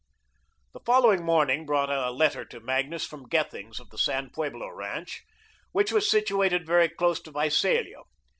[0.73, 5.21] The following morning brought a letter to Magnus from Gethings, of the San Pueblo ranch,
[5.73, 7.99] which was situated very close to Visalia.